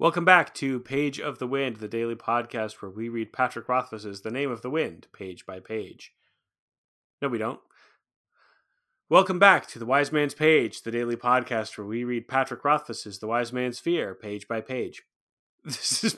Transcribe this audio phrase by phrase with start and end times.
[0.00, 4.20] Welcome back to Page of the Wind, the daily podcast where we read Patrick Rothfuss's
[4.20, 6.12] The Name of the Wind, page by page.
[7.20, 7.58] No, we don't.
[9.10, 13.18] Welcome back to The Wise Man's Page, the daily podcast where we read Patrick Rothfuss's
[13.18, 15.02] The Wise Man's Fear, page by page.
[15.64, 16.16] This is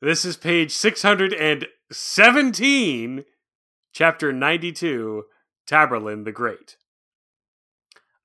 [0.00, 3.24] this is page 617,
[3.92, 5.24] chapter 92,
[5.66, 6.76] Taborlin the Great.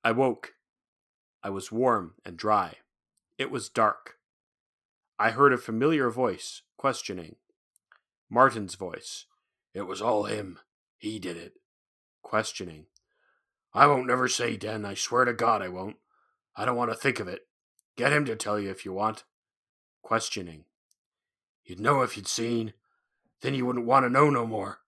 [0.04, 0.52] I woke.
[1.42, 2.74] I was warm and dry.
[3.36, 4.18] It was dark.
[5.20, 7.36] I heard a familiar voice questioning.
[8.30, 9.26] Martin's voice.
[9.74, 10.58] It was all him.
[10.96, 11.52] He did it.
[12.22, 12.86] Questioning.
[13.74, 14.86] I won't never say, Den.
[14.86, 15.96] I swear to God I won't.
[16.56, 17.40] I don't want to think of it.
[17.98, 19.24] Get him to tell you if you want.
[20.00, 20.64] Questioning.
[21.64, 22.72] You'd know if you'd seen.
[23.42, 24.78] Then you wouldn't want to know no more.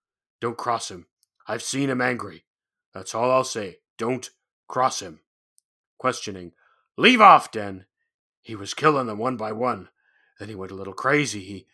[0.40, 1.08] Don't cross him.
[1.46, 2.46] I've seen him angry.
[2.94, 3.80] That's all I'll say.
[3.98, 4.30] Don't
[4.66, 5.20] cross him.
[5.98, 6.52] Questioning.
[6.96, 7.84] Leave off, Den.
[8.40, 9.90] He was killing them one by one.
[10.42, 11.38] Then he went a little crazy.
[11.38, 11.66] He.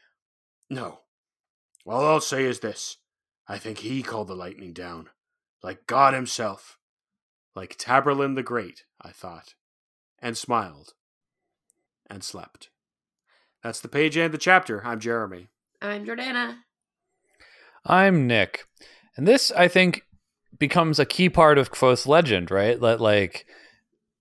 [0.68, 0.98] No.
[1.86, 2.98] All I'll say is this
[3.48, 5.08] I think he called the lightning down.
[5.62, 6.76] Like God himself.
[7.56, 9.54] Like Taborlin the Great, I thought.
[10.18, 10.92] And smiled.
[12.10, 12.68] And slept.
[13.62, 14.84] That's the page and the chapter.
[14.84, 15.48] I'm Jeremy.
[15.80, 16.58] I'm Jordana.
[17.86, 18.66] I'm Nick.
[19.16, 20.02] And this, I think,
[20.58, 22.78] becomes a key part of Kvothe's legend, right?
[22.78, 23.46] That, like,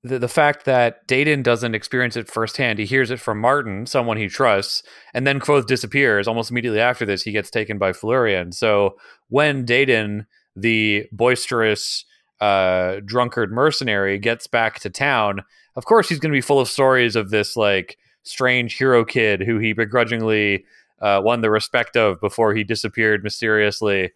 [0.08, 2.80] the, the fact that Dedan doesn't experience it firsthand.
[2.80, 6.28] He hears it from Martin, someone he trusts, and then Kvothe disappears.
[6.28, 8.54] Almost immediately after this, he gets taken by Felurian.
[8.54, 8.98] So
[9.30, 12.06] when Dedan, the boisterous,
[12.42, 15.44] uh, drunkard mercenary, gets back to town,
[15.76, 19.42] of course he's going to be full of stories of this, like, strange hero kid
[19.42, 20.66] who he begrudgingly
[21.02, 24.12] uh, won the respect of before he disappeared mysteriously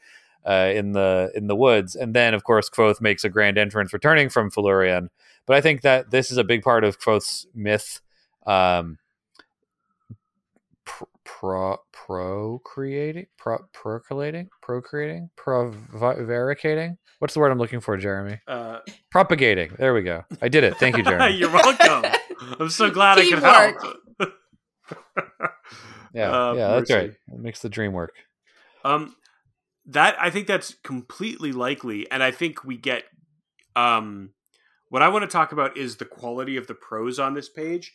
[0.45, 1.95] uh, in the in the woods.
[1.95, 5.09] And then, of course, Kvothe makes a grand entrance, returning from Felurian.
[5.45, 8.02] But I think that this is a big part of Kvothe's myth.
[8.45, 8.97] Um,
[11.23, 16.97] pro procreating, pro, procreating, procreating, prevaricating.
[17.19, 18.40] What's the word I'm looking for, Jeremy?
[18.47, 18.80] Uh,
[19.12, 19.72] Propagating.
[19.78, 20.24] There we go.
[20.41, 20.78] I did it.
[20.78, 21.35] Thank you, Jeremy.
[21.38, 22.12] You're welcome.
[22.59, 23.81] I'm so glad I could Teamwork.
[24.19, 24.34] help.
[26.13, 26.94] yeah, Uh, yeah, that's mercy.
[26.96, 27.12] right.
[27.34, 28.13] It makes the dream work.
[28.84, 29.16] Um,
[29.86, 33.03] that I think that's completely likely, and I think we get.
[33.75, 34.31] Um,
[34.90, 37.94] what I want to talk about is the quality of the prose on this page.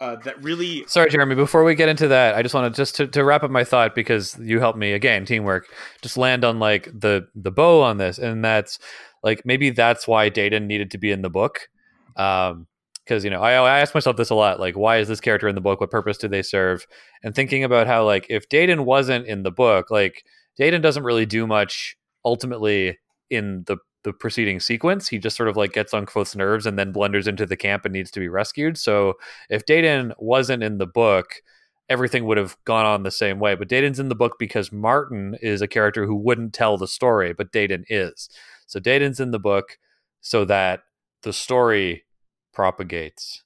[0.00, 1.34] Uh, that really, Sorry, Jeremy.
[1.34, 3.64] Before we get into that, I just want to just to, to wrap up my
[3.64, 5.66] thought because you helped me again, teamwork.
[6.02, 8.78] Just land on like the the bow on this, and that's
[9.22, 11.68] like maybe that's why Dedan needed to be in the book.
[12.16, 12.66] Um,
[13.04, 15.48] because you know, I, I ask myself this a lot: like, why is this character
[15.48, 15.80] in the book?
[15.80, 16.86] What purpose do they serve?
[17.22, 20.24] And thinking about how like if Dedan wasn't in the book, like
[20.58, 22.98] Dedan doesn't really do much ultimately
[23.30, 25.08] in the the preceding sequence.
[25.08, 27.84] He just sort of like gets on Kvothe's nerves and then blunders into the camp
[27.84, 28.78] and needs to be rescued.
[28.78, 29.14] So
[29.50, 31.42] if Dedan wasn't in the book,
[31.88, 33.54] everything would have gone on the same way.
[33.54, 37.32] But Dedan's in the book because Martin is a character who wouldn't tell the story,
[37.32, 38.28] but Dedan is.
[38.66, 39.78] So Dedan's in the book
[40.20, 40.80] so that
[41.22, 42.04] the story
[42.52, 43.42] propagates,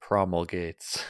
[0.00, 1.04] promulgates.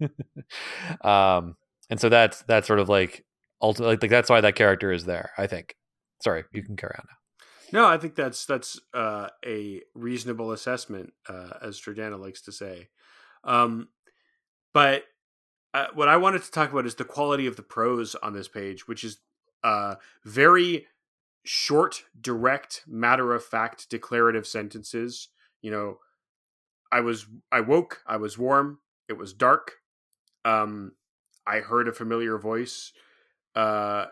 [1.02, 1.56] um,
[1.90, 3.25] and so that's that's sort of like
[3.60, 5.30] ultimately like that's why that character is there.
[5.38, 5.76] I think.
[6.22, 7.80] Sorry, you can carry on now.
[7.80, 12.88] no, I think that's that's uh, a reasonable assessment, uh, as Jordana likes to say.
[13.44, 13.88] Um,
[14.72, 15.04] but
[15.74, 18.48] uh, what I wanted to talk about is the quality of the prose on this
[18.48, 19.18] page, which is
[19.62, 20.86] uh, very
[21.44, 25.28] short, direct, matter of fact, declarative sentences.
[25.60, 25.98] You know,
[26.90, 28.78] I was I woke, I was warm,
[29.08, 29.72] it was dark.
[30.44, 30.92] Um,
[31.46, 32.92] I heard a familiar voice.
[33.56, 34.06] Uh,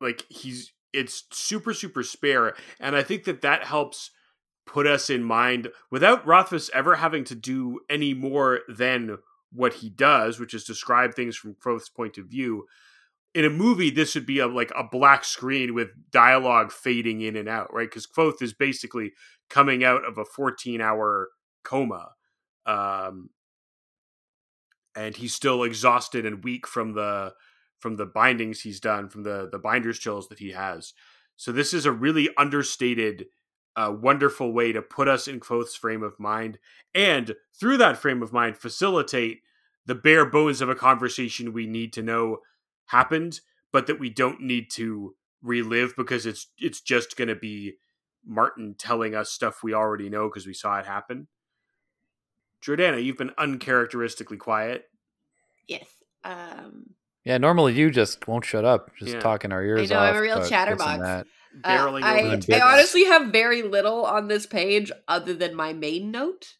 [0.00, 4.10] like he's it's super super spare, and I think that that helps
[4.66, 9.18] put us in mind without Rothfuss ever having to do any more than
[9.52, 12.66] what he does, which is describe things from Kvothe's point of view.
[13.34, 17.36] In a movie, this would be a, like a black screen with dialogue fading in
[17.36, 17.88] and out, right?
[17.88, 19.12] Because Kvothe is basically
[19.48, 21.28] coming out of a 14 hour
[21.64, 22.10] coma.
[22.66, 23.30] Um,
[24.96, 27.32] and he's still exhausted and weak from the
[27.80, 30.94] from the bindings he's done, from the the binder's chills that he has.
[31.36, 33.26] So this is a really understated,
[33.74, 36.58] uh, wonderful way to put us in Kvothe's frame of mind,
[36.94, 39.40] and through that frame of mind, facilitate
[39.86, 42.38] the bare bones of a conversation we need to know
[42.86, 43.40] happened,
[43.72, 47.74] but that we don't need to relive because it's it's just going to be
[48.24, 51.28] Martin telling us stuff we already know because we saw it happen.
[52.62, 54.84] Jordana, you've been uncharacteristically quiet.
[55.66, 55.86] Yes.
[56.24, 56.90] Um,
[57.24, 59.20] Yeah, normally you just won't shut up, just Yeah.
[59.20, 60.10] talking our ears know, off.
[60.10, 61.02] I'm a real about this and chatterbox.
[61.02, 61.26] that.
[61.64, 62.50] uh, I, over the bits.
[62.50, 66.54] I honestly have very little on this page other than my main note,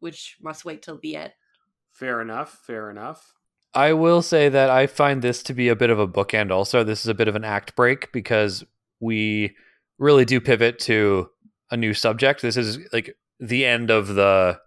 [0.00, 1.32] which must wait till the end.
[1.92, 2.60] Fair enough.
[2.64, 3.32] Fair enough.
[3.74, 6.84] I will say that I find this to be a bit of a bookend also.
[6.84, 8.64] This is a bit of an act break because
[9.00, 9.56] we
[9.98, 11.28] really do pivot to
[11.70, 12.40] a new subject.
[12.40, 14.58] This is like the end of the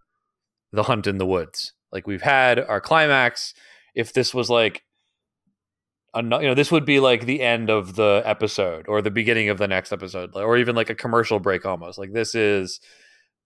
[0.72, 1.74] the hunt in the woods.
[1.92, 3.54] Like we've had our climax.
[3.96, 4.84] If this was like
[6.16, 9.58] you know, this would be like the end of the episode or the beginning of
[9.58, 11.98] the next episode, or even like a commercial break almost.
[11.98, 12.80] Like this is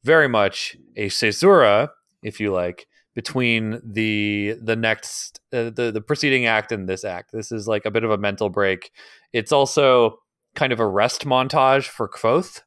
[0.04, 1.92] very much a caesura,
[2.24, 7.32] if you like, between the the next uh, the the preceding act and this act.
[7.32, 8.92] This is like a bit of a mental break.
[9.34, 10.20] It's also
[10.56, 12.62] kind of a rest montage for Kvothe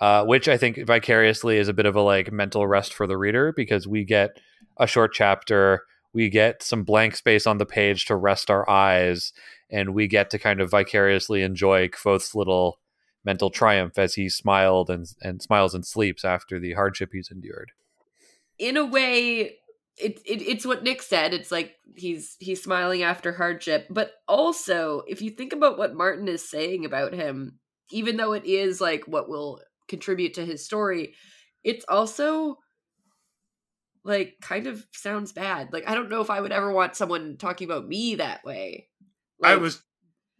[0.00, 3.18] uh, which I think vicariously is a bit of a like mental rest for the
[3.18, 4.30] reader because we get
[4.78, 9.32] a short chapter, we get some blank space on the page to rest our eyes,
[9.70, 12.78] and we get to kind of vicariously enjoy Kvothe's little
[13.24, 17.72] mental triumph as he smiled and and smiles and sleeps after the hardship he's endured.
[18.58, 19.56] In a way,
[19.96, 21.32] it, it it's what Nick said.
[21.34, 26.28] It's like he's he's smiling after hardship, but also if you think about what Martin
[26.28, 27.58] is saying about him,
[27.90, 31.14] even though it is like what will contribute to his story,
[31.62, 32.58] it's also
[34.10, 35.72] like kind of sounds bad.
[35.72, 38.88] Like I don't know if I would ever want someone talking about me that way.
[39.38, 39.82] Like, I was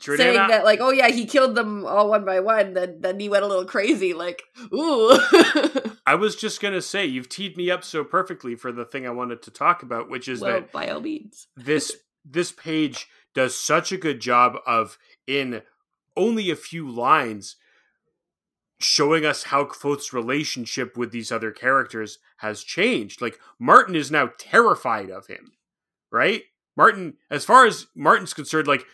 [0.00, 2.75] saying that like, oh yeah, he killed them all one by one.
[2.75, 4.12] Then then he went a little crazy.
[4.12, 4.43] Like,
[4.75, 5.19] ooh.
[6.06, 9.11] I was just gonna say you've teed me up so perfectly for the thing I
[9.11, 11.93] wanted to talk about, which is well, that by all means, this
[12.25, 15.62] this page does such a good job of in
[16.17, 17.56] only a few lines
[18.81, 23.21] showing us how Kvothe's relationship with these other characters has changed.
[23.21, 25.53] Like Martin is now terrified of him,
[26.11, 26.43] right?
[26.77, 28.85] Martin, as far as Martin's concerned, like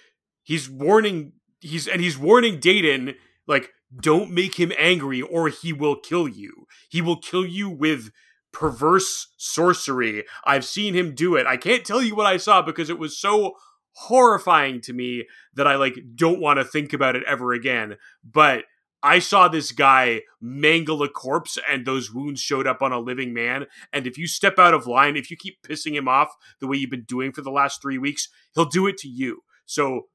[0.43, 3.15] he's warning he's and he's warning Dedan,
[3.47, 6.67] like don't make him angry or he will kill you.
[6.89, 8.11] He will kill you with
[8.53, 10.25] perverse sorcery.
[10.45, 11.47] I've seen him do it.
[11.47, 13.55] I can't tell you what I saw because it was so
[13.93, 17.97] horrifying to me that I like don't want to think about it ever again.
[18.25, 18.65] But
[19.07, 23.33] I saw this guy mangle a corpse and those wounds showed up on a living
[23.33, 23.67] man.
[23.93, 26.77] And if you step out of line, if you keep pissing him off the way
[26.77, 29.45] you've been doing for the last three weeks, he'll do it to you.
[29.65, 30.09] So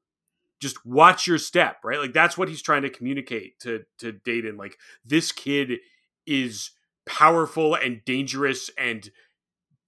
[0.60, 1.98] just watch your step, right?
[1.98, 4.58] Like that's what he's trying to communicate to to Dedan.
[4.58, 5.78] Like this kid
[6.26, 6.72] is
[7.06, 9.10] powerful and dangerous and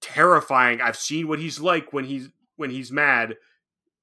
[0.01, 0.81] terrifying.
[0.81, 3.37] I've seen what he's like when he's when he's mad.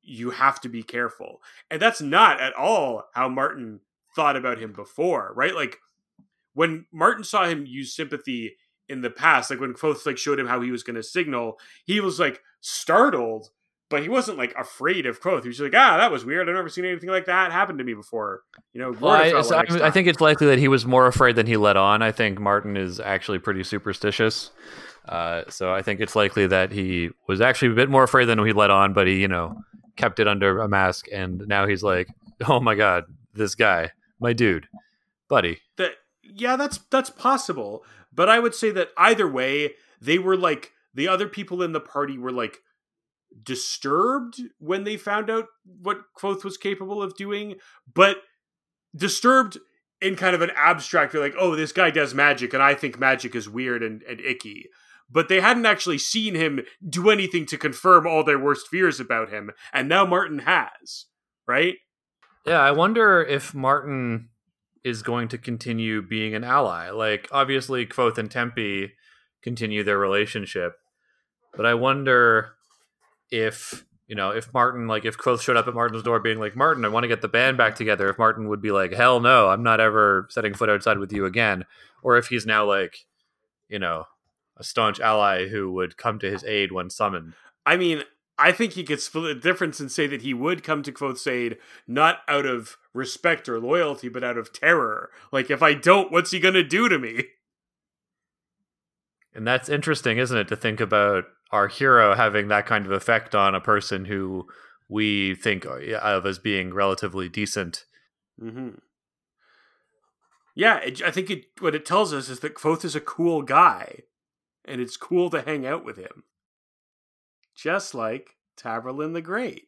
[0.04, 1.42] You have to be careful.
[1.72, 3.80] And that's not at all how Martin
[4.16, 5.56] thought about him before, right?
[5.56, 5.78] Like
[6.54, 8.58] when Martin saw him use sympathy
[8.90, 11.60] in the past, like when Kvothe like showed him how he was going to signal,
[11.86, 13.50] he was like startled
[13.92, 15.44] but he wasn't like afraid of Kvothe.
[15.44, 16.48] He was like, ah, that was weird.
[16.48, 18.42] I've never seen anything like that happen to me before.
[18.74, 21.36] You know, well, I, so I, I, think it's likely that he was more afraid
[21.36, 22.02] than he let on.
[22.02, 24.52] I think Martin is actually pretty superstitious.
[25.08, 28.44] Uh, so I think it's likely that he was actually a bit more afraid than
[28.44, 29.62] he let on, but he, you know,
[29.98, 31.08] kept it under a mask.
[31.12, 32.08] And now he's like,
[32.48, 33.04] oh my God,
[33.34, 34.68] this guy, my dude,
[35.28, 35.60] buddy.
[35.78, 37.84] That, yeah, that's, that's possible.
[38.14, 41.80] But I would say that either way, they were like, the other people in the
[41.80, 42.60] party were like,
[43.44, 47.56] disturbed when they found out what Kvothe was capable of doing,
[47.94, 48.18] but
[48.96, 49.58] disturbed
[50.02, 53.00] in kind of an abstract way, like, oh, this guy does magic, and I think
[53.00, 54.66] magic is weird and, and icky.
[55.10, 59.30] But they hadn't actually seen him do anything to confirm all their worst fears about
[59.30, 61.06] him, and now Martin has,
[61.48, 61.76] right?
[62.46, 64.30] Yeah, I wonder if Martin
[64.84, 66.90] is going to continue being an ally.
[66.90, 68.94] Like, obviously, Kvothe and Tempi
[69.42, 70.74] continue their relationship,
[71.56, 72.54] but I wonder
[73.32, 76.56] if you know if Martin like if Kvothe showed up at Martin's door being like
[76.56, 78.10] Martin, I want to get the band back together.
[78.10, 81.26] If Martin would be like, hell no, I'm not ever setting foot outside with you
[81.26, 81.66] again,
[82.04, 83.06] or if he's now like,
[83.70, 84.06] you know,
[84.58, 87.34] a staunch ally who would come to his aid when summoned.
[87.66, 88.04] I mean,
[88.42, 91.28] I think he could split the difference and say that he would come to Kvothe's
[91.28, 91.58] aid
[91.88, 95.12] not out of respect or loyalty, but out of terror.
[95.32, 97.26] Like, if I don't, what's he going to do to me?
[99.34, 103.36] And that's interesting, isn't it, to think about our hero having that kind of effect
[103.36, 104.48] on a person who
[104.90, 107.86] we think of as being relatively decent.
[108.42, 108.70] Mm-hmm.
[110.54, 113.42] Yeah, it, I think it, what it tells us is that Kvothe is a cool
[113.42, 114.00] guy,
[114.66, 116.24] and it's cool to hang out with him.
[117.56, 119.68] Just like Taborlin the Great.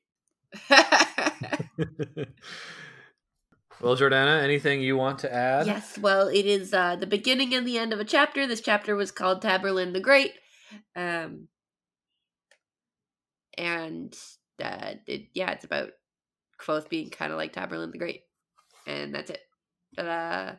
[0.69, 0.87] well,
[3.97, 5.67] Jordana, anything you want to add?
[5.67, 8.47] Yes, well, it is uh, the beginning and the end of a chapter.
[8.47, 10.33] This chapter was called Taborlin the Great.
[10.95, 11.47] Um,
[13.57, 14.15] and
[14.63, 15.89] uh, it, yeah, it's about
[16.59, 18.21] Kvothe being kind of like Taborlin the Great,
[18.87, 19.41] and that's it.
[19.95, 20.55] Ta-da!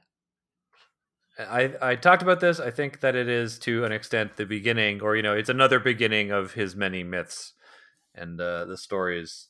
[1.38, 2.60] I I talked about this.
[2.60, 5.80] I think that it is to an extent the beginning, or you know, it's another
[5.80, 7.54] beginning of his many myths
[8.14, 9.48] and uh, the stories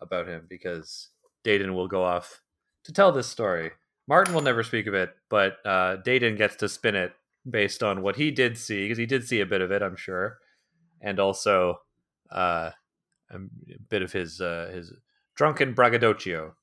[0.00, 1.10] about him because
[1.44, 2.40] Dedan will go off
[2.84, 3.72] to tell this story.
[4.08, 7.12] Martin will never speak of it, but uh, Dedan gets to spin it
[7.48, 9.96] based on what he did see because he did see a bit of it, I'm
[9.96, 10.38] sure,
[11.00, 11.80] and also
[12.30, 12.70] uh,
[13.30, 13.38] a
[13.88, 14.92] bit of his uh, his
[15.34, 16.54] drunken braggadocio.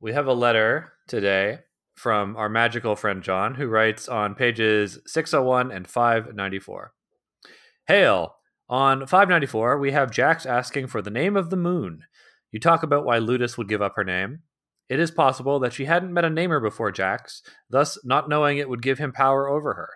[0.00, 1.60] We have a letter today
[1.98, 6.92] from our magical friend John, who writes on pages 601 and 594.
[7.88, 8.36] Hail!
[8.68, 12.04] On 594, we have Jax asking for the name of the moon.
[12.52, 14.40] You talk about why Ludis would give up her name.
[14.88, 18.68] It is possible that she hadn't met a namer before Jax, thus not knowing it
[18.68, 19.90] would give him power over her.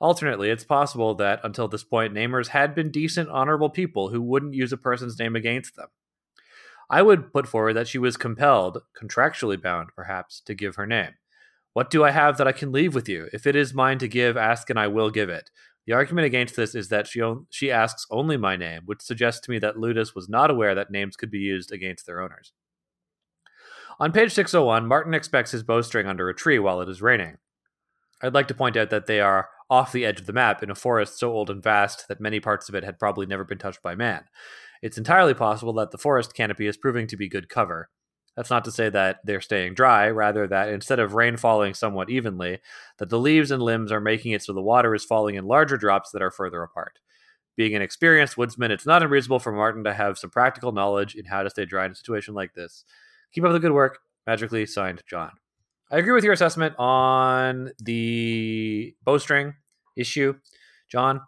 [0.00, 4.54] Alternately, it's possible that until this point, namers had been decent, honorable people who wouldn't
[4.54, 5.88] use a person's name against them.
[6.90, 11.14] I would put forward that she was compelled, contractually bound perhaps, to give her name.
[11.72, 13.28] What do I have that I can leave with you?
[13.32, 15.50] If it is mine to give, ask and I will give it.
[15.86, 19.40] The argument against this is that she on- she asks only my name, which suggests
[19.42, 22.52] to me that Ludis was not aware that names could be used against their owners.
[23.98, 27.38] On page 601, Martin expects his bowstring under a tree while it is raining.
[28.22, 30.70] I'd like to point out that they are off the edge of the map in
[30.70, 33.58] a forest so old and vast that many parts of it had probably never been
[33.58, 34.24] touched by man.
[34.82, 37.88] It's entirely possible that the forest canopy is proving to be good cover,
[38.36, 42.10] that's not to say that they're staying dry, rather that instead of rain falling somewhat
[42.10, 42.60] evenly,
[42.98, 45.76] that the leaves and limbs are making it so the water is falling in larger
[45.76, 46.98] drops that are further apart.
[47.56, 51.26] Being an experienced woodsman, it's not unreasonable for Martin to have some practical knowledge in
[51.26, 52.84] how to stay dry in a situation like this.
[53.32, 53.98] Keep up the good work.
[54.26, 55.32] Magically signed, John.
[55.90, 59.54] I agree with your assessment on the bowstring
[59.96, 60.36] issue,
[60.88, 61.20] John.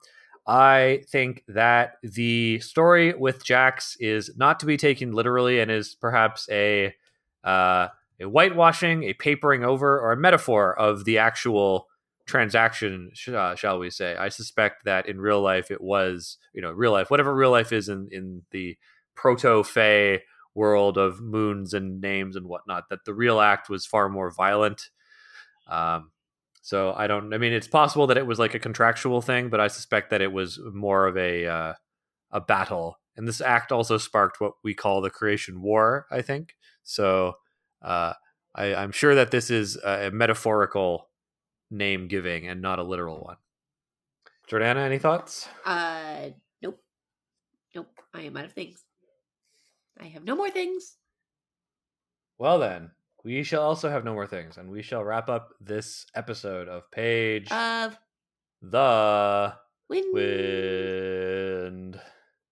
[0.46, 5.94] I think that the story with Jax is not to be taken literally and is
[5.94, 6.94] perhaps a
[7.42, 7.88] uh,
[8.20, 11.88] a whitewashing, a papering over, or a metaphor of the actual
[12.26, 14.16] transaction, uh, shall we say?
[14.16, 17.72] I suspect that in real life it was, you know, real life, whatever real life
[17.72, 18.76] is in in the
[19.14, 20.22] proto Fae
[20.54, 24.90] world of moons and names and whatnot, that the real act was far more violent.
[25.68, 26.10] Um,
[26.64, 27.34] so I don't.
[27.34, 30.22] I mean, it's possible that it was like a contractual thing, but I suspect that
[30.22, 31.74] it was more of a uh,
[32.30, 32.98] a battle.
[33.16, 36.06] And this act also sparked what we call the Creation War.
[36.10, 37.34] I think so.
[37.82, 38.14] Uh,
[38.54, 41.10] I, I'm sure that this is a metaphorical
[41.70, 43.36] name giving and not a literal one.
[44.50, 45.46] Jordana, any thoughts?
[45.66, 46.30] Uh,
[46.62, 46.80] nope,
[47.74, 47.90] nope.
[48.14, 48.82] I am out of things.
[50.00, 50.96] I have no more things.
[52.38, 52.92] Well then,
[53.24, 56.90] we shall also have no more things, and we shall wrap up this episode of
[56.90, 57.98] Page Of
[58.60, 59.54] the
[59.88, 60.14] wind.
[60.14, 61.83] Wind.